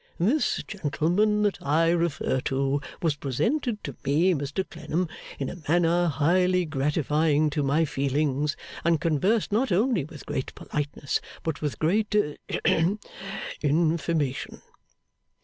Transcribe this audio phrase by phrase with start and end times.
[0.17, 6.07] This gentleman that I refer to, was presented to me, Mr Clennam, in a manner
[6.07, 12.15] highly gratifying to my feelings, and conversed not only with great politeness, but with great
[12.65, 12.99] ahem
[13.61, 14.63] information.